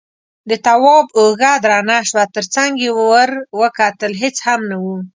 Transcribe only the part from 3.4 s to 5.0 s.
وکتل، هېڅ هم نه و.